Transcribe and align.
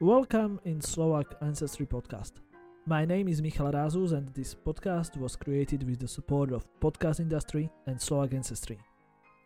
Welcome 0.00 0.60
in 0.64 0.80
Slovak 0.80 1.34
Ancestry 1.42 1.84
Podcast. 1.84 2.40
My 2.86 3.04
name 3.04 3.28
is 3.28 3.42
Michal 3.42 3.70
Razus 3.70 4.12
and 4.12 4.32
this 4.32 4.54
podcast 4.54 5.18
was 5.18 5.36
created 5.36 5.82
with 5.82 6.00
the 6.00 6.08
support 6.08 6.52
of 6.52 6.64
podcast 6.80 7.20
industry 7.20 7.70
and 7.86 8.00
Slovak 8.00 8.32
Ancestry, 8.32 8.78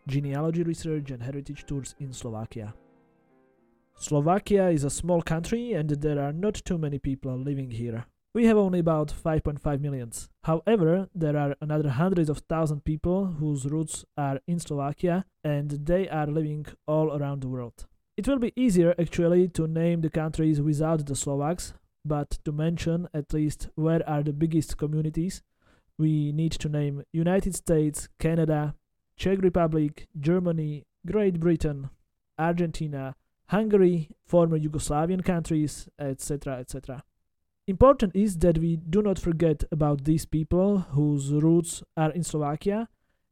genealogy 0.07 0.63
research 0.63 1.11
and 1.11 1.21
heritage 1.21 1.65
tours 1.65 1.93
in 1.99 2.13
Slovakia. 2.13 2.73
Slovakia 3.99 4.69
is 4.69 4.85
a 4.85 4.89
small 4.89 5.21
country 5.21 5.73
and 5.73 5.89
there 5.89 6.23
are 6.23 6.31
not 6.31 6.55
too 6.63 6.77
many 6.77 6.99
people 6.99 7.35
living 7.35 7.71
here. 7.71 8.05
We 8.33 8.45
have 8.45 8.55
only 8.55 8.79
about 8.79 9.11
5.5 9.11 9.81
millions. 9.81 10.29
However, 10.45 11.09
there 11.13 11.35
are 11.35 11.57
another 11.59 11.89
hundreds 11.89 12.29
of 12.29 12.37
thousand 12.47 12.85
people 12.85 13.25
whose 13.25 13.65
roots 13.65 14.05
are 14.15 14.39
in 14.47 14.59
Slovakia 14.59 15.25
and 15.43 15.71
they 15.83 16.07
are 16.07 16.27
living 16.27 16.65
all 16.87 17.11
around 17.11 17.41
the 17.41 17.49
world. 17.49 17.87
It 18.17 18.29
will 18.29 18.39
be 18.39 18.53
easier 18.55 18.95
actually 18.97 19.49
to 19.49 19.67
name 19.67 19.99
the 19.99 20.09
countries 20.09 20.61
without 20.61 21.05
the 21.05 21.17
Slovaks, 21.17 21.73
but 22.05 22.39
to 22.45 22.53
mention 22.53 23.09
at 23.13 23.33
least 23.33 23.67
where 23.75 24.07
are 24.07 24.23
the 24.23 24.31
biggest 24.31 24.77
communities, 24.77 25.41
we 25.97 26.31
need 26.31 26.53
to 26.53 26.69
name 26.69 27.03
United 27.11 27.55
States, 27.55 28.07
Canada, 28.17 28.73
Czech 29.17 29.41
Republic, 29.41 30.07
Germany, 30.17 30.85
Great 31.05 31.41
Britain, 31.41 31.89
Argentina, 32.39 33.17
Hungary, 33.47 34.09
former 34.25 34.57
Yugoslavian 34.57 35.23
countries, 35.23 35.89
etc. 35.99 36.59
etc. 36.59 37.03
Important 37.67 38.15
is 38.15 38.37
that 38.37 38.59
we 38.59 38.77
do 38.77 39.01
not 39.01 39.19
forget 39.19 39.65
about 39.73 40.05
these 40.05 40.25
people 40.25 40.79
whose 40.91 41.33
roots 41.33 41.83
are 41.97 42.11
in 42.11 42.23
Slovakia, 42.23 42.87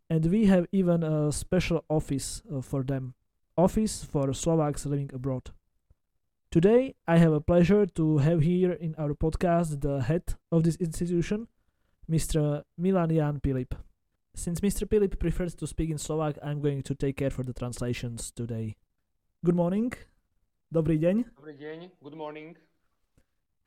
and 0.09 0.25
we 0.25 0.47
have 0.47 0.67
even 0.73 1.03
a 1.03 1.31
special 1.31 1.86
office 1.88 2.41
uh, 2.53 2.59
for 2.59 2.84
them 2.84 3.13
Office 3.55 4.03
for 4.03 4.34
Slovaks 4.34 4.85
Living 4.85 5.12
Abroad. 5.13 5.52
Today, 6.49 6.95
I 7.07 7.17
have 7.17 7.34
a 7.34 7.41
pleasure 7.41 7.85
to 7.85 8.17
have 8.17 8.41
here 8.41 8.71
in 8.71 8.95
our 8.98 9.13
podcast 9.13 9.81
the 9.81 10.02
head 10.02 10.36
of 10.52 10.64
this 10.64 10.75
institution, 10.78 11.47
Mr. 12.09 12.63
Milan 12.78 13.09
Jan 13.13 13.39
Pilip. 13.39 13.73
Since 14.33 14.61
Mr. 14.61 14.89
Pilip 14.89 15.19
prefers 15.19 15.53
to 15.55 15.67
speak 15.67 15.91
in 15.91 16.00
Slovak, 16.00 16.38
I'm 16.41 16.61
going 16.61 16.81
to 16.81 16.95
take 16.95 17.17
care 17.17 17.30
for 17.30 17.44
the 17.44 17.53
translations 17.53 18.31
today. 18.31 18.75
Good 19.45 19.56
morning. 19.56 19.94
Dobrý 20.73 20.97
deň. 20.97 21.38
Dobrý 21.38 21.53
deň, 21.53 21.94
good 22.02 22.17
morning. 22.17 22.58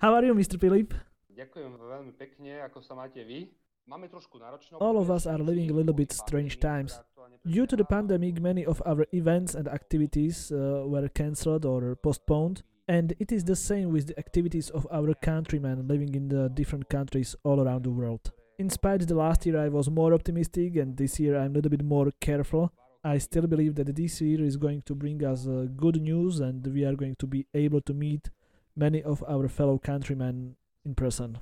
How 0.03 0.19
are 0.19 0.27
you, 0.27 0.35
Mr. 0.35 0.59
Pilip? 0.59 0.99
Ďakujem 1.31 1.79
veľmi 1.79 2.13
pekne, 2.19 2.59
ako 2.67 2.83
sa 2.83 2.99
máte 2.99 3.23
vy. 3.23 3.55
Máme 3.87 4.11
trošku 4.11 4.39
náročné 4.43 4.83
All 4.83 4.99
of 4.99 5.11
us 5.15 5.31
are 5.31 5.39
living 5.39 5.71
a 5.71 5.75
little 5.75 5.95
bit 5.95 6.11
strange 6.11 6.59
times. 6.59 6.99
Due 7.47 7.67
to 7.71 7.77
the 7.79 7.87
pandemic, 7.87 8.43
many 8.43 8.67
of 8.67 8.83
our 8.83 9.07
events 9.15 9.55
and 9.55 9.69
activities 9.71 10.51
uh, 10.51 10.83
were 10.91 11.07
cancelled 11.09 11.63
or 11.63 11.95
postponed, 11.95 12.67
and 12.89 13.15
it 13.23 13.31
is 13.31 13.45
the 13.45 13.55
same 13.55 13.95
with 13.95 14.11
the 14.11 14.19
activities 14.19 14.71
of 14.71 14.87
our 14.91 15.15
countrymen 15.15 15.87
living 15.87 16.15
in 16.15 16.27
the 16.29 16.51
different 16.51 16.91
countries 16.91 17.37
all 17.45 17.63
around 17.63 17.85
the 17.85 17.95
world. 17.95 18.33
In 18.59 18.71
spite 18.71 19.07
the 19.07 19.15
last 19.15 19.47
year 19.47 19.59
I 19.59 19.69
was 19.69 19.89
more 19.89 20.15
optimistic 20.15 20.75
and 20.77 20.97
this 20.97 21.21
year 21.21 21.39
I'm 21.39 21.53
a 21.53 21.55
little 21.55 21.71
bit 21.71 21.85
more 21.85 22.11
careful. 22.21 22.73
I 23.05 23.19
still 23.19 23.47
believe 23.47 23.77
that 23.77 23.95
this 23.95 24.21
year 24.21 24.43
is 24.43 24.57
going 24.57 24.83
to 24.83 24.95
bring 24.97 25.23
us 25.23 25.47
uh, 25.47 25.67
good 25.77 26.03
news 26.03 26.41
and 26.41 26.67
we 26.67 26.85
are 26.85 26.97
going 26.97 27.15
to 27.23 27.27
be 27.27 27.47
able 27.55 27.83
to 27.83 27.95
meet 27.95 28.31
many 28.75 29.03
of 29.03 29.23
our 29.29 29.47
fellow 29.47 29.79
countrymen 29.79 30.57
in 30.85 30.95
person. 30.95 31.39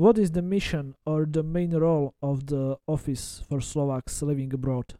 What 0.00 0.16
is 0.16 0.30
the 0.30 0.40
mission 0.40 0.94
or 1.04 1.26
the 1.26 1.42
main 1.42 1.76
role 1.76 2.14
of 2.22 2.46
the 2.46 2.78
Office 2.86 3.44
for 3.46 3.60
Slovaks 3.60 4.22
living 4.22 4.50
abroad? 4.54 4.94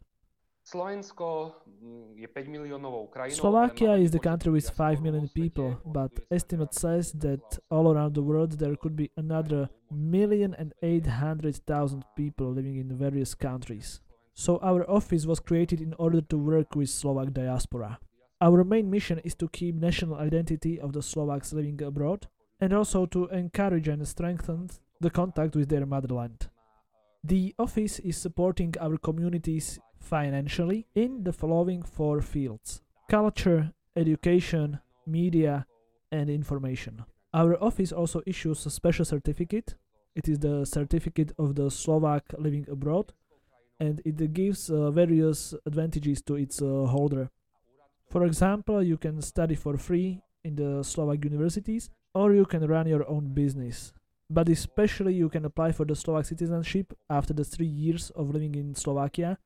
Mm, 0.75 2.13
je 2.15 2.27
5 2.27 2.47
miliónovou 2.47 3.07
krajinou. 3.07 3.35
Slovakia 3.35 3.97
is 3.97 4.11
the 4.11 4.19
country 4.19 4.51
with 4.51 4.69
5 4.69 5.01
million 5.01 5.27
people, 5.33 5.81
but 5.85 6.11
estimate 6.29 6.75
says 6.75 7.11
that 7.13 7.41
all 7.71 7.89
around 7.89 8.13
the 8.13 8.21
world 8.21 8.59
there 8.59 8.75
could 8.77 8.95
be 8.95 9.09
another 9.17 9.69
million 9.89 10.53
and 10.53 10.71
800,000 10.83 12.05
people 12.15 12.53
living 12.53 12.77
in 12.77 12.95
various 12.95 13.33
countries. 13.33 14.01
So 14.35 14.59
our 14.61 14.85
office 14.85 15.25
was 15.25 15.39
created 15.39 15.81
in 15.81 15.95
order 15.97 16.21
to 16.21 16.37
work 16.37 16.75
with 16.75 16.89
Slovak 16.89 17.33
diaspora. 17.33 17.97
Our 18.39 18.63
main 18.63 18.91
mission 18.91 19.17
is 19.25 19.33
to 19.41 19.49
keep 19.49 19.73
national 19.73 20.21
identity 20.21 20.79
of 20.79 20.93
the 20.93 21.01
Slovaks 21.01 21.53
living 21.53 21.81
abroad 21.81 22.27
and 22.59 22.71
also 22.71 23.07
to 23.07 23.25
encourage 23.33 23.89
and 23.89 24.07
strengthen 24.07 24.69
the 25.01 25.09
contact 25.09 25.55
with 25.55 25.67
their 25.69 25.85
motherland. 25.85 26.47
The 27.23 27.53
office 27.57 27.99
is 27.99 28.17
supporting 28.17 28.75
our 28.79 28.97
communities 28.97 29.79
financially 29.99 30.87
in 30.95 31.23
the 31.23 31.33
following 31.33 31.83
four 31.83 32.21
fields 32.21 32.81
culture, 33.09 33.73
education, 33.95 34.79
media, 35.05 35.65
and 36.11 36.29
information. 36.29 37.03
Our 37.33 37.61
office 37.61 37.91
also 37.91 38.21
issues 38.25 38.65
a 38.65 38.69
special 38.69 39.05
certificate. 39.05 39.75
It 40.15 40.29
is 40.29 40.39
the 40.39 40.65
certificate 40.65 41.33
of 41.37 41.55
the 41.55 41.69
Slovak 41.71 42.23
living 42.37 42.67
abroad, 42.69 43.13
and 43.79 44.01
it 44.05 44.33
gives 44.33 44.69
uh, 44.69 44.91
various 44.91 45.53
advantages 45.65 46.21
to 46.23 46.35
its 46.35 46.61
uh, 46.61 46.85
holder. 46.85 47.29
For 48.09 48.25
example, 48.25 48.83
you 48.83 48.97
can 48.97 49.21
study 49.21 49.55
for 49.55 49.77
free 49.77 50.21
in 50.43 50.55
the 50.55 50.83
Slovak 50.83 51.23
universities, 51.23 51.89
or 52.13 52.33
you 52.33 52.45
can 52.45 52.67
run 52.67 52.87
your 52.87 53.07
own 53.09 53.33
business 53.33 53.93
but 54.31 54.47
especially 54.47 55.13
you 55.13 55.27
can 55.27 55.43
apply 55.45 55.71
for 55.73 55.85
the 55.85 55.95
Slovak 55.95 56.25
citizenship 56.25 56.93
after 57.09 57.33
the 57.33 57.43
three 57.43 57.67
years 57.67 58.09
of 58.11 58.31
living 58.31 58.55
in 58.55 58.75
Slovakia, 58.75 59.37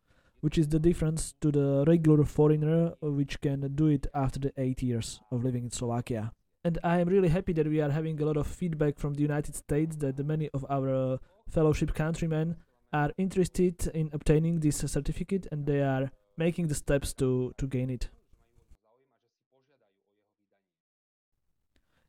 which 0.42 0.58
is 0.58 0.68
the 0.68 0.80
difference 0.80 1.34
to 1.42 1.52
the 1.52 1.84
regular 1.88 2.24
foreigner, 2.24 2.94
which 3.02 3.42
can 3.42 3.62
do 3.74 3.88
it 3.88 4.06
after 4.14 4.40
the 4.40 4.54
eight 4.58 4.84
years 4.84 5.20
of 5.32 5.44
living 5.44 5.64
in 5.66 5.72
Slovakia. 5.72 6.32
And 6.64 6.78
I 6.84 7.00
am 7.00 7.10
really 7.10 7.30
happy 7.30 7.54
that 7.54 7.68
we 7.68 7.82
are 7.82 7.90
having 7.90 8.22
a 8.22 8.26
lot 8.26 8.38
of 8.38 8.48
feedback 8.48 8.98
from 8.98 9.16
the 9.16 9.22
United 9.22 9.56
States 9.56 9.96
that 9.98 10.18
many 10.24 10.50
of 10.54 10.66
our 10.70 11.20
fellowship 11.50 11.94
countrymen 11.94 12.58
are 12.94 13.12
interested 13.18 13.88
in 13.94 14.10
obtaining 14.14 14.60
this 14.60 14.78
certificate 14.78 15.48
and 15.52 15.66
they 15.66 15.82
are 15.82 16.12
making 16.38 16.68
the 16.68 16.76
steps 16.76 17.14
to, 17.14 17.54
to 17.58 17.68
gain 17.68 17.90
it. 17.90 18.10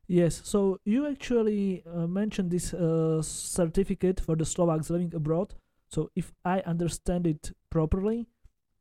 Yes, 0.07 0.41
so 0.45 0.79
you 0.85 1.05
actually 1.05 1.83
uh, 1.85 2.07
mentioned 2.07 2.49
this 2.49 2.73
uh, 2.73 3.21
certificate 3.21 4.21
for 4.21 4.35
the 4.37 4.45
Slovaks 4.45 4.89
living 4.89 5.13
abroad. 5.13 5.55
So 5.89 6.09
if 6.15 6.33
I 6.45 6.61
understand 6.61 7.27
it 7.27 7.51
properly, 7.69 8.27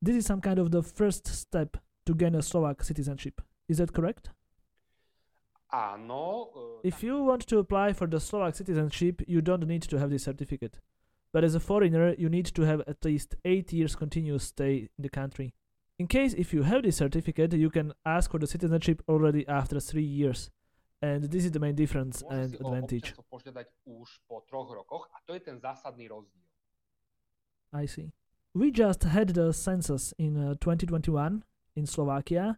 this 0.00 0.14
is 0.16 0.26
some 0.26 0.40
kind 0.40 0.58
of 0.60 0.70
the 0.70 0.82
first 0.82 1.26
step 1.26 1.76
to 2.06 2.14
gain 2.14 2.36
a 2.36 2.42
Slovak 2.42 2.84
citizenship. 2.84 3.40
Is 3.68 3.78
that 3.78 3.92
correct? 3.92 4.30
Áno. 5.72 6.48
Uh, 6.54 6.80
If 6.84 7.02
you 7.02 7.24
want 7.24 7.46
to 7.48 7.58
apply 7.58 7.92
for 7.92 8.06
the 8.06 8.20
Slovak 8.20 8.54
citizenship, 8.54 9.22
you 9.26 9.40
don't 9.40 9.66
need 9.66 9.82
to 9.82 9.98
have 9.98 10.10
this 10.10 10.22
certificate. 10.22 10.78
But 11.32 11.42
as 11.42 11.56
a 11.56 11.60
foreigner, 11.60 12.14
you 12.16 12.28
need 12.28 12.46
to 12.54 12.62
have 12.62 12.82
at 12.86 13.04
least 13.04 13.34
8 13.44 13.72
years 13.72 13.96
continuous 13.96 14.44
stay 14.44 14.88
in 14.96 15.02
the 15.02 15.08
country. 15.10 15.54
In 15.98 16.06
case 16.06 16.34
if 16.34 16.54
you 16.54 16.62
have 16.62 16.82
this 16.82 16.96
certificate, 16.96 17.52
you 17.54 17.70
can 17.70 17.92
ask 18.04 18.30
for 18.30 18.38
the 18.38 18.46
citizenship 18.46 19.02
already 19.08 19.46
after 19.48 19.80
3 19.80 20.02
years. 20.02 20.50
And 21.02 21.28
this 21.28 21.44
is 21.44 21.52
the 21.52 21.60
main 21.60 21.74
difference 21.74 22.24
and 22.30 22.50
si 22.50 22.56
o 22.56 22.66
advantage. 22.66 23.12
požiadať 23.28 23.68
už 23.84 24.08
po 24.24 24.40
troch 24.48 24.72
rokoch 24.72 25.08
a 25.12 25.20
to 25.28 25.36
je 25.36 25.40
ten 25.40 25.60
zásadný 25.60 26.08
rozdiel. 26.08 26.44
I 27.72 27.86
see. 27.86 28.12
We 28.54 28.72
just 28.72 29.04
had 29.04 29.36
the 29.36 29.52
census 29.52 30.14
in 30.16 30.36
uh, 30.36 30.54
2021 30.56 31.44
in 31.76 31.84
Slovakia, 31.84 32.56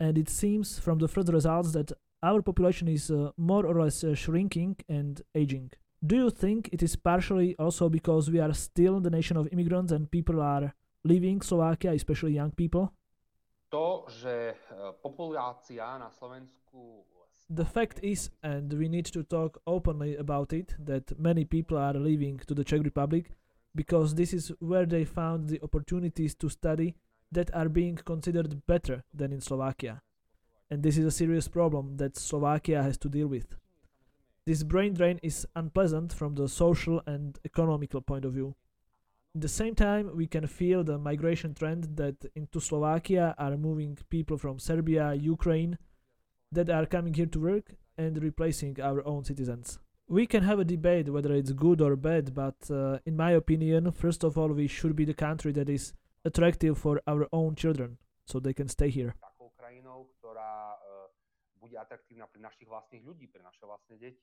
and 0.00 0.16
it 0.16 0.30
seems 0.30 0.78
from 0.78 0.98
the 0.98 1.08
first 1.08 1.28
results 1.28 1.72
that 1.72 1.92
our 2.22 2.40
population 2.40 2.88
is 2.88 3.10
uh, 3.10 3.30
more 3.36 3.66
or 3.66 3.84
less 3.84 4.02
uh, 4.02 4.14
shrinking 4.14 4.76
and 4.88 5.20
aging. 5.34 5.70
Do 6.04 6.16
you 6.16 6.30
think 6.30 6.68
it 6.72 6.82
is 6.82 6.96
partially 6.96 7.56
also 7.58 7.88
because 7.88 8.30
we 8.30 8.40
are 8.40 8.52
still 8.52 9.00
the 9.00 9.10
nation 9.10 9.36
of 9.36 9.48
immigrants 9.52 9.92
and 9.92 10.10
people 10.10 10.40
are 10.40 10.72
leaving 11.02 11.40
Slovakia, 11.40 11.92
especially 11.92 12.32
young 12.32 12.50
people? 12.50 12.92
To, 13.70 14.04
že 14.08 14.52
e, 14.52 14.92
populácia 15.00 15.98
na 15.98 16.12
Slovensku 16.12 17.08
The 17.50 17.64
fact 17.64 18.00
is, 18.02 18.30
and 18.42 18.72
we 18.72 18.88
need 18.88 19.04
to 19.06 19.22
talk 19.22 19.60
openly 19.66 20.16
about 20.16 20.52
it, 20.52 20.74
that 20.78 21.18
many 21.18 21.44
people 21.44 21.76
are 21.76 21.92
leaving 21.92 22.38
to 22.46 22.54
the 22.54 22.64
Czech 22.64 22.82
Republic 22.82 23.32
because 23.74 24.14
this 24.14 24.32
is 24.32 24.52
where 24.60 24.86
they 24.86 25.04
found 25.04 25.48
the 25.48 25.60
opportunities 25.62 26.34
to 26.36 26.48
study 26.48 26.94
that 27.30 27.54
are 27.54 27.68
being 27.68 27.96
considered 27.96 28.66
better 28.66 29.04
than 29.12 29.32
in 29.32 29.40
Slovakia. 29.40 30.00
And 30.70 30.82
this 30.82 30.96
is 30.96 31.04
a 31.04 31.10
serious 31.10 31.48
problem 31.48 31.96
that 31.98 32.16
Slovakia 32.16 32.82
has 32.82 32.96
to 32.98 33.08
deal 33.08 33.26
with. 33.26 33.56
This 34.46 34.62
brain 34.62 34.94
drain 34.94 35.20
is 35.22 35.46
unpleasant 35.54 36.12
from 36.12 36.34
the 36.34 36.48
social 36.48 37.02
and 37.06 37.38
economical 37.44 38.00
point 38.00 38.24
of 38.24 38.32
view. 38.32 38.54
At 39.34 39.40
the 39.40 39.48
same 39.48 39.74
time, 39.74 40.16
we 40.16 40.26
can 40.26 40.46
feel 40.46 40.84
the 40.84 40.98
migration 40.98 41.54
trend 41.54 41.96
that 41.96 42.24
into 42.34 42.60
Slovakia 42.60 43.34
are 43.36 43.56
moving 43.56 43.98
people 44.08 44.38
from 44.38 44.58
Serbia, 44.58 45.12
Ukraine, 45.14 45.76
that 46.54 46.70
are 46.70 46.86
coming 46.86 47.14
here 47.14 47.26
to 47.26 47.40
work 47.40 47.74
and 47.96 48.22
replacing 48.22 48.80
our 48.80 49.06
own 49.06 49.24
citizens. 49.24 49.78
We 50.08 50.26
can 50.26 50.42
have 50.42 50.58
a 50.58 50.64
debate 50.64 51.08
whether 51.08 51.32
it's 51.32 51.52
good 51.52 51.80
or 51.80 51.96
bad, 51.96 52.34
but 52.34 52.56
uh, 52.70 52.98
in 53.06 53.16
my 53.16 53.32
opinion, 53.32 53.92
first 53.92 54.24
of 54.24 54.36
all, 54.36 54.48
we 54.48 54.66
should 54.66 54.94
be 54.94 55.04
the 55.04 55.14
country 55.14 55.52
that 55.52 55.68
is 55.68 55.92
attractive 56.24 56.76
for 56.78 57.00
our 57.06 57.26
own 57.32 57.54
children 57.54 57.98
so 58.26 58.40
they 58.40 58.52
can 58.52 58.68
stay 58.68 58.90
here. 58.90 59.14
takou 59.20 59.52
krajinou, 59.56 60.08
ktorá 60.20 60.76
bude 61.64 61.80
atraktívna 61.80 62.28
pre 62.28 62.44
našich 62.44 62.68
vlastných 62.68 63.02
ľudí, 63.02 63.24
pre 63.32 63.40
naše 63.40 63.64
vlastné 63.64 63.96
deti. 63.96 64.20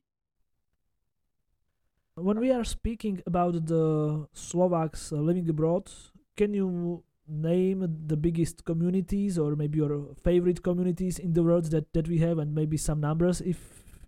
When 2.13 2.39
we 2.39 2.51
are 2.51 2.63
speaking 2.63 3.24
about 3.25 3.66
the 3.66 4.27
Slovaks 4.36 5.10
uh, 5.12 5.18
living 5.18 5.48
abroad, 5.50 5.89
can 6.36 6.54
you 6.54 7.01
name 7.31 7.88
the 8.07 8.18
biggest 8.18 8.66
communities 8.66 9.39
or 9.39 9.56
maybe 9.56 9.80
your 9.80 10.13
favorite 10.24 10.62
communities 10.62 11.18
in 11.18 11.33
the 11.33 11.44
world 11.44 11.72
that, 11.72 11.94
that 11.94 12.07
we 12.07 12.19
have 12.19 12.38
and 12.38 12.54
maybe 12.54 12.78
some 12.78 13.00
numbers 13.00 13.39
if 13.42 13.57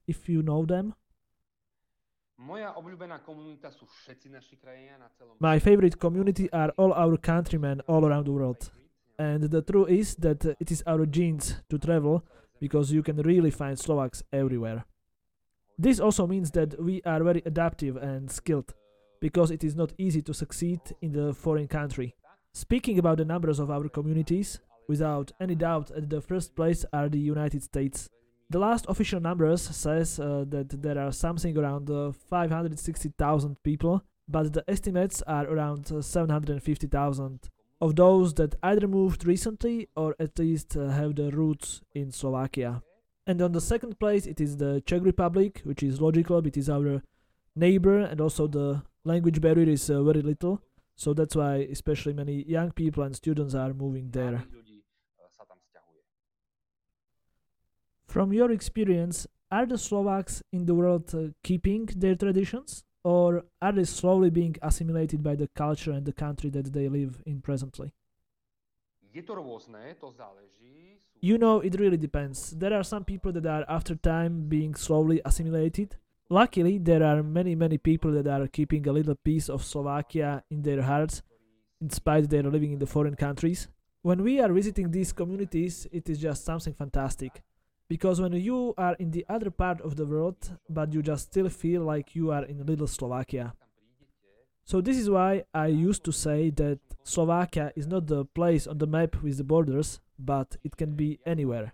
if 0.07 0.27
you 0.27 0.43
know 0.43 0.65
them? 0.65 0.93
Moja 2.43 2.75
obľúbená 2.75 3.23
komunita 3.23 3.71
sú 3.71 3.87
všetci 3.87 4.27
naši 4.27 4.59
krajania 4.59 4.99
na 4.99 5.07
celom 5.15 5.39
My 5.39 5.63
favorite 5.63 5.95
community 5.95 6.51
are 6.51 6.75
all 6.75 6.91
our 6.91 7.15
countrymen 7.15 7.79
all 7.87 8.03
around 8.03 8.27
the 8.27 8.35
world. 8.35 8.67
And 9.15 9.47
the 9.47 9.61
truth 9.61 9.87
is 9.87 10.15
that 10.19 10.43
it 10.59 10.67
is 10.67 10.83
our 10.83 11.05
genes 11.05 11.63
to 11.69 11.79
travel 11.79 12.25
because 12.59 12.91
you 12.91 13.03
can 13.03 13.21
really 13.23 13.51
find 13.51 13.79
Slovaks 13.79 14.23
everywhere. 14.33 14.83
This 15.77 15.99
also 15.99 16.27
means 16.27 16.51
that 16.51 16.75
we 16.81 17.01
are 17.05 17.23
very 17.23 17.41
adaptive 17.45 17.95
and 17.95 18.29
skilled 18.29 18.73
because 19.21 19.51
it 19.51 19.63
is 19.63 19.75
not 19.75 19.93
easy 19.97 20.21
to 20.21 20.33
succeed 20.33 20.81
in 21.01 21.13
the 21.13 21.33
foreign 21.33 21.67
country. 21.67 22.15
Speaking 22.53 22.99
about 22.99 23.17
the 23.17 23.25
numbers 23.25 23.59
of 23.59 23.71
our 23.71 23.89
communities, 23.89 24.59
without 24.87 25.31
any 25.39 25.55
doubt 25.55 25.91
at 25.91 26.09
the 26.09 26.21
first 26.21 26.55
place 26.55 26.85
are 26.93 27.09
the 27.09 27.19
United 27.19 27.63
States. 27.63 28.09
The 28.49 28.59
last 28.59 28.85
official 28.87 29.19
numbers 29.19 29.61
says 29.61 30.19
uh, 30.19 30.45
that 30.49 30.81
there 30.81 30.99
are 30.99 31.11
something 31.11 31.57
around 31.57 31.89
uh, 31.89 32.11
560,000 32.11 33.63
people, 33.63 34.03
but 34.27 34.53
the 34.53 34.63
estimates 34.67 35.23
are 35.23 35.47
around 35.47 35.91
uh, 35.91 36.01
750,000 36.01 37.49
of 37.81 37.95
those 37.95 38.35
that 38.35 38.55
either 38.61 38.87
moved 38.87 39.25
recently 39.25 39.89
or 39.95 40.15
at 40.19 40.37
least 40.37 40.77
uh, 40.77 40.89
have 40.89 41.15
the 41.15 41.31
roots 41.31 41.81
in 41.95 42.11
Slovakia. 42.11 42.83
And 43.25 43.41
on 43.41 43.53
the 43.53 43.61
second 43.61 43.99
place, 43.99 44.25
it 44.27 44.39
is 44.39 44.57
the 44.57 44.81
Czech 44.85 45.03
Republic, 45.03 45.61
which 45.63 45.81
is 45.81 45.99
logical, 45.99 46.45
it 46.45 46.57
is 46.57 46.69
our 46.69 47.01
neighbor, 47.55 47.99
and 47.99 48.21
also 48.21 48.47
the 48.47 48.83
language 49.03 49.41
barrier 49.41 49.69
is 49.69 49.89
uh, 49.89 50.03
very 50.03 50.21
little. 50.21 50.61
So 50.95 51.13
that's 51.13 51.35
why 51.35 51.67
especially 51.71 52.13
many 52.13 52.43
young 52.43 52.71
people 52.71 53.03
and 53.03 53.15
students 53.15 53.55
are 53.55 53.73
moving 53.73 54.11
there. 54.11 54.45
Mladých 54.45 54.53
ľudí 54.53 54.77
e, 54.79 55.25
sa 55.29 55.43
tam 55.45 55.57
sťahuje. 55.57 56.03
From 58.05 58.33
your 58.33 58.51
experience, 58.51 59.25
are 59.49 59.65
the 59.65 59.77
Slovaks 59.77 60.41
in 60.51 60.65
the 60.65 60.75
world 60.75 61.09
uh, 61.13 61.33
keeping 61.41 61.85
their 61.97 62.15
traditions? 62.15 62.85
Or 63.03 63.43
are 63.61 63.73
they 63.73 63.83
slowly 63.83 64.29
being 64.29 64.55
assimilated 64.61 65.21
by 65.21 65.35
the 65.35 65.49
culture 65.55 65.91
and 65.91 66.05
the 66.05 66.13
country 66.13 66.49
that 66.51 66.71
they 66.71 66.87
live 66.87 67.21
in 67.25 67.41
presently? 67.41 67.91
Je 69.11 69.21
to 69.21 69.35
rôzne, 69.35 69.93
to 69.99 70.07
záleží. 70.11 70.97
Sú 70.97 71.19
You 71.21 71.37
know, 71.37 71.59
it 71.59 71.75
really 71.75 71.97
depends. 71.97 72.51
There 72.51 72.73
are 72.73 72.83
some 72.83 73.03
people 73.03 73.31
that 73.33 73.45
are 73.45 73.65
after 73.67 73.95
time 73.95 74.47
being 74.47 74.73
slowly 74.75 75.21
assimilated. 75.25 75.97
Luckily, 76.29 76.77
there 76.77 77.03
are 77.03 77.21
many, 77.21 77.53
many 77.53 77.77
people 77.77 78.11
that 78.11 78.27
are 78.27 78.47
keeping 78.47 78.87
a 78.87 78.91
little 78.91 79.15
piece 79.15 79.49
of 79.49 79.63
Slovakia 79.63 80.43
in 80.49 80.61
their 80.61 80.81
hearts, 80.81 81.21
in 81.81 81.89
spite 81.89 82.29
they 82.29 82.39
are 82.39 82.49
living 82.49 82.71
in 82.71 82.79
the 82.79 82.87
foreign 82.87 83.15
countries. 83.15 83.67
When 84.01 84.23
we 84.23 84.39
are 84.39 84.51
visiting 84.51 84.89
these 84.89 85.13
communities, 85.13 85.87
it 85.91 86.09
is 86.09 86.19
just 86.19 86.45
something 86.45 86.73
fantastic. 86.73 87.43
Because 87.89 88.19
when 88.19 88.33
you 88.33 88.73
are 88.77 88.95
in 88.95 89.11
the 89.11 89.25
other 89.29 89.51
part 89.51 89.81
of 89.81 89.95
the 89.95 90.05
world, 90.05 90.57
but 90.69 90.93
you 90.93 91.01
just 91.01 91.27
still 91.27 91.49
feel 91.49 91.83
like 91.83 92.15
you 92.15 92.31
are 92.31 92.45
in 92.45 92.65
little 92.65 92.87
Slovakia. 92.87 93.53
So 94.65 94.79
this 94.79 94.97
is 94.97 95.09
why 95.09 95.43
I 95.53 95.67
used 95.67 96.05
to 96.05 96.11
say 96.13 96.49
that 96.51 96.79
Slovakia 97.03 97.73
is 97.75 97.85
not 97.85 98.07
the 98.07 98.23
place 98.23 98.65
on 98.65 98.77
the 98.77 98.87
map 98.87 99.21
with 99.21 99.37
the 99.37 99.43
borders, 99.43 99.99
but 100.17 100.55
it 100.63 100.77
can 100.77 100.95
be 100.95 101.19
anywhere. 101.25 101.73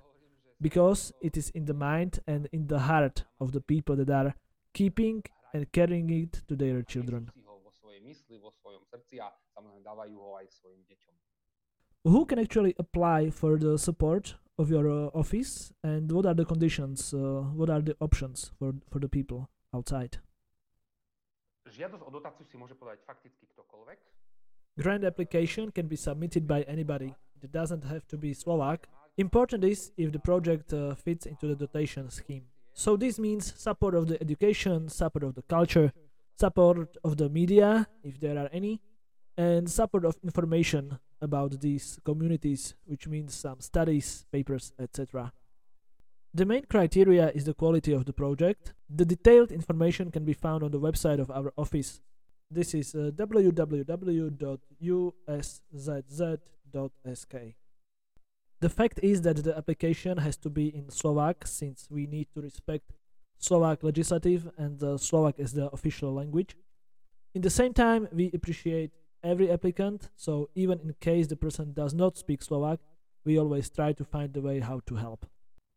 Because 0.60 1.14
it 1.22 1.38
is 1.38 1.50
in 1.56 1.66
the 1.66 1.74
mind 1.74 2.20
and 2.28 2.48
in 2.52 2.68
the 2.68 2.80
heart 2.80 3.24
of 3.40 3.52
the 3.52 3.62
people 3.62 3.96
that 3.96 4.12
are 4.12 4.36
keeping 4.74 5.24
and 5.54 5.72
carrying 5.72 6.10
it 6.10 6.44
to 6.48 6.56
their 6.56 6.84
children. 6.84 7.32
si 7.34 7.42
ho 7.42 7.58
vo 7.64 7.72
svojej 7.72 8.02
mysli, 8.04 8.38
vo 8.38 8.52
svojom 8.52 8.84
srdci 8.86 9.24
a 9.24 9.32
samozrejme 9.56 9.82
dávajú 9.88 10.16
ho 10.20 10.38
aj 10.38 10.48
svojim 10.52 10.84
deťom. 10.86 11.16
Who 12.08 12.24
can 12.28 12.40
actually 12.40 12.76
apply 12.80 13.32
for 13.32 13.60
the 13.60 13.76
support 13.80 14.36
of 14.60 14.70
your 14.70 14.88
uh, 14.88 15.12
office 15.16 15.72
and 15.84 16.12
what 16.12 16.26
are 16.26 16.36
the 16.36 16.46
conditions, 16.46 17.14
uh, 17.14 17.48
what 17.56 17.70
are 17.72 17.82
the 17.82 17.96
options 18.00 18.52
for, 18.60 18.76
for 18.92 19.00
the 19.00 19.08
people 19.08 19.48
outside? 19.74 20.20
Žiadosť 21.70 22.04
o 22.04 22.10
dotáciu 22.10 22.44
si 22.50 22.58
môže 22.58 22.74
podať 22.74 23.00
fakticky 23.06 23.46
ktokoľvek. 23.54 24.00
Grant 24.80 25.04
application 25.04 25.70
can 25.70 25.88
be 25.88 26.00
submitted 26.00 26.48
by 26.48 26.64
anybody. 26.66 27.14
It 27.44 27.52
doesn't 27.52 27.84
have 27.86 28.08
to 28.10 28.18
be 28.18 28.34
Slovak. 28.34 28.88
Important 29.20 29.66
is 29.66 29.92
if 29.98 30.14
the 30.14 30.20
project 30.20 30.72
uh, 30.72 30.96
fits 30.96 31.26
into 31.26 31.46
the 31.46 31.56
dotation 31.56 32.10
scheme. 32.10 32.46
So 32.74 32.96
this 32.96 33.20
means 33.20 33.54
support 33.58 33.94
of 33.94 34.08
the 34.08 34.18
education, 34.22 34.88
support 34.88 35.26
of 35.26 35.36
the 35.36 35.42
culture, 35.42 35.92
support 36.40 36.96
of 37.04 37.18
the 37.18 37.28
media, 37.28 37.86
if 38.02 38.18
there 38.22 38.38
are 38.38 38.48
any, 38.54 38.80
and 39.36 39.70
support 39.70 40.06
of 40.06 40.16
information 40.24 41.00
about 41.22 41.60
these 41.60 42.00
communities, 42.06 42.76
which 42.86 43.10
means 43.10 43.34
some 43.36 43.60
studies, 43.60 44.26
papers, 44.32 44.72
etc. 44.80 45.34
The 46.34 46.46
main 46.46 46.64
criteria 46.64 47.30
is 47.32 47.44
the 47.44 47.54
quality 47.54 47.92
of 47.92 48.06
the 48.06 48.14
project. 48.14 48.74
The 48.90 49.04
detailed 49.04 49.52
information 49.52 50.12
can 50.12 50.24
be 50.24 50.32
found 50.32 50.64
on 50.64 50.72
the 50.72 50.80
website 50.80 51.20
of 51.20 51.30
our 51.30 51.52
office. 51.58 52.00
This 52.50 52.74
is 52.74 52.96
uh, 52.96 53.12
www.uszz.sk. 53.14 53.86
The 58.62 58.70
fact 58.70 59.00
is 59.02 59.22
that 59.22 59.38
the 59.44 59.58
application 59.58 60.18
has 60.18 60.36
to 60.38 60.50
be 60.50 60.68
in 60.68 60.90
Slovak 60.90 61.48
since 61.48 61.88
we 61.90 62.06
need 62.08 62.28
to 62.34 62.42
respect 62.42 62.92
Slovak 63.38 63.84
legislative 63.84 64.50
and 64.58 64.84
uh, 64.84 64.98
Slovak 64.98 65.40
is 65.40 65.54
the 65.54 65.70
official 65.70 66.14
language. 66.14 66.58
In 67.34 67.42
the 67.42 67.50
same 67.50 67.74
time, 67.74 68.10
we 68.12 68.30
appreciate 68.34 68.92
every 69.24 69.50
applicant, 69.50 70.10
so 70.18 70.50
even 70.56 70.80
in 70.80 70.94
case 71.00 71.28
the 71.28 71.38
person 71.38 71.72
does 71.72 71.94
not 71.94 72.18
speak 72.18 72.42
Slovak, 72.42 72.80
we 73.24 73.40
always 73.40 73.70
try 73.70 73.94
to 73.94 74.04
find 74.04 74.36
a 74.36 74.42
way 74.42 74.60
how 74.60 74.82
to 74.88 74.96
help. 74.96 75.26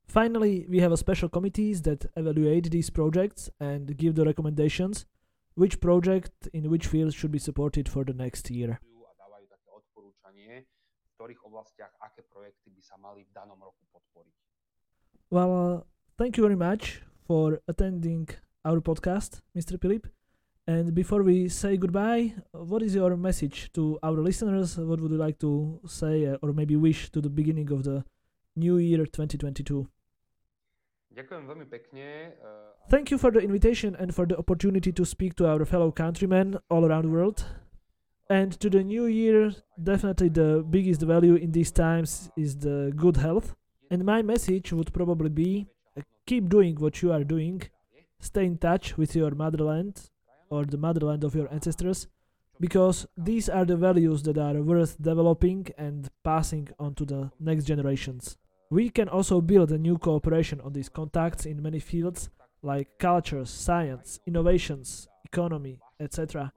Finally, 0.09 0.67
we 0.69 0.81
have 0.81 0.91
a 0.91 0.97
special 0.97 1.29
committees 1.29 1.83
that 1.83 2.07
evaluate 2.17 2.71
these 2.73 2.91
projects 2.91 3.49
and 3.61 3.97
give 3.97 4.17
the 4.17 4.25
recommendations 4.25 5.07
which 5.55 5.81
project 5.81 6.49
in 6.53 6.69
which 6.69 6.89
field 6.89 7.15
should 7.15 7.31
be 7.31 7.39
supported 7.39 7.89
for 7.89 8.05
the 8.05 8.13
next 8.13 8.51
year. 8.51 8.81
A 11.13 11.25
dávajú 11.25 11.37
také 11.37 11.37
odporúčanie, 11.37 11.37
v 11.37 11.37
ktorých 11.37 11.41
oblastiach 11.45 11.93
aké 12.01 12.23
projekty 12.25 12.69
by 12.73 12.83
sa 12.83 12.97
mali 12.97 13.25
v 13.25 13.33
danom 13.33 13.59
roku 13.61 13.85
podporiť. 13.93 14.35
Well, 15.31 15.53
uh, 15.53 15.81
thank 16.17 16.37
you 16.37 16.45
very 16.45 16.57
much 16.57 17.03
for 17.25 17.61
attending 17.69 18.29
our 18.65 18.81
podcast, 18.81 19.41
Mr. 19.55 19.77
Pilip. 19.79 20.09
And 20.67 20.95
before 20.95 21.23
we 21.23 21.49
say 21.49 21.77
goodbye, 21.77 22.35
uh, 22.55 22.63
what 22.65 22.83
is 22.83 22.95
your 22.95 23.17
message 23.17 23.73
to 23.75 23.99
our 24.03 24.17
listeners? 24.21 24.79
What 24.79 25.01
would 25.01 25.11
you 25.11 25.19
like 25.19 25.39
to 25.41 25.81
say 25.87 26.27
uh, 26.27 26.37
or 26.43 26.53
maybe 26.53 26.77
wish 26.77 27.11
to 27.13 27.21
the 27.21 27.31
beginning 27.31 27.73
of 27.73 27.83
the 27.83 28.05
new 28.57 28.79
year 28.79 29.05
2022? 29.07 29.87
Ďakujem 31.13 31.45
veľmi 31.45 31.67
pekne. 31.69 32.33
eh, 32.33 32.69
Thank 32.89 33.11
you 33.13 33.19
for 33.21 33.31
the 33.31 33.41
invitation 33.45 33.93
and 33.97 34.15
for 34.15 34.25
the 34.25 34.37
opportunity 34.39 34.93
to 34.93 35.05
speak 35.05 35.37
to 35.37 35.45
our 35.45 35.65
fellow 35.69 35.93
countrymen 35.93 36.57
all 36.73 36.85
around 36.89 37.05
the 37.05 37.13
world. 37.13 37.45
And 38.33 38.59
to 38.61 38.71
the 38.71 38.83
new 38.83 39.05
year, 39.05 39.53
definitely 39.83 40.31
the 40.31 40.65
biggest 40.71 41.03
value 41.03 41.35
in 41.35 41.53
these 41.53 41.71
times 41.71 42.31
is 42.35 42.57
the 42.57 42.91
good 42.97 43.19
health. 43.19 43.55
And 43.91 44.07
my 44.07 44.23
message 44.23 44.73
would 44.73 44.91
probably 44.95 45.29
be 45.29 45.67
uh, 45.99 46.01
keep 46.25 46.49
doing 46.49 46.77
what 46.77 47.03
you 47.03 47.13
are 47.13 47.25
doing, 47.25 47.61
stay 48.21 48.47
in 48.47 48.57
touch 48.57 48.97
with 48.97 49.15
your 49.15 49.33
motherland 49.33 50.09
or 50.49 50.65
the 50.65 50.79
motherland 50.79 51.25
of 51.25 51.35
your 51.35 51.53
ancestors, 51.53 52.07
because 52.59 53.07
these 53.19 53.51
are 53.51 53.67
the 53.67 53.77
values 53.77 54.23
that 54.23 54.39
are 54.39 54.63
worth 54.63 54.97
developing 55.03 55.67
and 55.77 56.09
passing 56.25 56.71
on 56.79 56.95
to 56.95 57.05
the 57.05 57.31
next 57.39 57.65
generations. 57.65 58.39
We 58.71 58.89
can 58.89 59.11
also 59.11 59.43
build 59.43 59.73
a 59.73 59.77
new 59.87 59.99
cooperation 59.99 60.59
on 60.63 60.73
these 60.73 60.89
contacts 60.89 61.45
in 61.45 61.63
many 61.63 61.81
fields 61.81 62.31
like 62.63 62.99
cultures, 62.99 63.51
science, 63.51 64.21
innovations, 64.27 65.07
economy, 65.23 65.81
etc. 66.01 66.51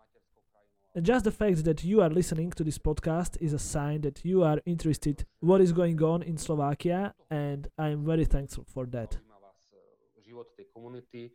And 0.96 1.06
just 1.06 1.26
the 1.26 1.32
fact 1.32 1.66
that 1.66 1.84
you 1.84 2.00
are 2.00 2.10
listening 2.10 2.52
to 2.52 2.64
this 2.64 2.78
podcast 2.78 3.36
is 3.42 3.52
a 3.52 3.60
sign 3.60 4.00
that 4.02 4.24
you 4.24 4.44
are 4.44 4.62
interested 4.66 5.26
what 5.42 5.60
is 5.60 5.74
going 5.74 6.02
on 6.02 6.24
in 6.24 6.38
Slovakia 6.38 7.14
and 7.30 7.68
I 7.78 7.90
am 7.90 8.06
very 8.06 8.24
thankful 8.24 8.64
for 8.64 8.86
that. 8.96 9.12
Zaujíma 9.12 9.40
vás 9.44 9.76
život 10.24 10.48
tej 10.56 10.66
komunity 10.72 11.32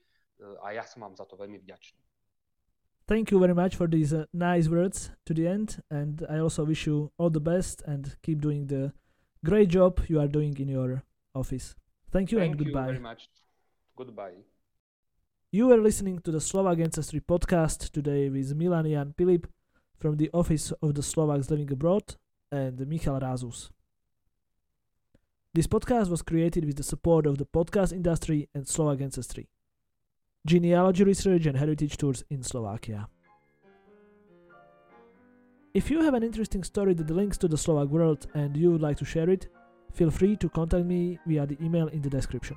a 0.64 0.72
ja 0.72 0.88
som 0.88 1.04
vám 1.04 1.12
za 1.12 1.28
to 1.28 1.36
veľmi 1.36 1.60
vďačný. 1.60 2.00
Thank 3.04 3.30
you 3.30 3.38
very 3.38 3.52
much 3.52 3.76
for 3.76 3.84
these 3.84 4.16
uh, 4.16 4.24
nice 4.32 4.72
words 4.72 5.12
to 5.28 5.36
the 5.36 5.44
end 5.44 5.84
and 5.90 6.24
I 6.30 6.40
also 6.40 6.64
wish 6.64 6.88
you 6.88 7.12
all 7.20 7.28
the 7.28 7.44
best 7.44 7.84
and 7.84 8.16
keep 8.24 8.40
doing 8.40 8.64
the 8.64 8.96
great 9.44 9.68
job 9.68 10.00
you 10.08 10.24
are 10.24 10.28
doing 10.28 10.56
in 10.56 10.72
your 10.72 11.04
office. 11.36 11.76
Thank 12.08 12.32
you 12.32 12.40
and 12.40 12.56
Thank 12.56 12.64
you 12.64 12.72
very 12.72 12.98
much. 12.98 13.28
Goodbye. 13.92 14.40
You 15.52 15.72
are 15.72 15.78
listening 15.78 16.20
to 16.20 16.30
the 16.30 16.40
Slovak 16.40 16.78
Ancestry 16.78 17.18
podcast 17.18 17.90
today 17.90 18.30
with 18.30 18.54
Milan 18.54 18.88
Jan 18.88 19.12
Pilip 19.18 19.46
from 19.98 20.16
the 20.16 20.30
Office 20.32 20.70
of 20.80 20.94
the 20.94 21.02
Slovaks 21.02 21.50
Living 21.50 21.72
Abroad 21.72 22.14
and 22.52 22.78
Michal 22.86 23.18
Razus. 23.18 23.70
This 25.52 25.66
podcast 25.66 26.08
was 26.08 26.22
created 26.22 26.64
with 26.66 26.76
the 26.76 26.84
support 26.84 27.26
of 27.26 27.38
the 27.38 27.46
podcast 27.46 27.92
industry 27.92 28.48
and 28.54 28.68
Slovak 28.68 29.00
ancestry. 29.00 29.48
Genealogy 30.46 31.02
research 31.02 31.46
and 31.46 31.58
heritage 31.58 31.96
tours 31.96 32.22
in 32.30 32.44
Slovakia. 32.44 33.08
If 35.74 35.90
you 35.90 36.00
have 36.02 36.14
an 36.14 36.22
interesting 36.22 36.62
story 36.62 36.94
that 36.94 37.10
links 37.10 37.38
to 37.38 37.48
the 37.48 37.58
Slovak 37.58 37.88
world 37.88 38.28
and 38.34 38.56
you 38.56 38.70
would 38.70 38.82
like 38.82 38.98
to 38.98 39.04
share 39.04 39.28
it, 39.28 39.48
feel 39.94 40.12
free 40.12 40.36
to 40.36 40.48
contact 40.48 40.86
me 40.86 41.18
via 41.26 41.44
the 41.44 41.58
email 41.60 41.88
in 41.88 42.02
the 42.02 42.08
description. 42.08 42.56